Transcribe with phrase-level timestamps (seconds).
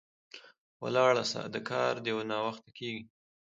[0.83, 3.03] ولاړ سه، د کار دي ناوخته کیږي